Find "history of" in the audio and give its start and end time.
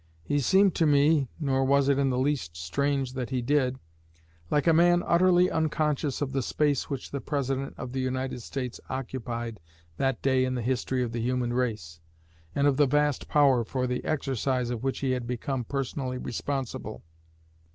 10.63-11.11